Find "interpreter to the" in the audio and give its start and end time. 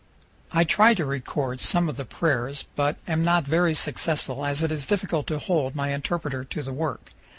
5.93-6.73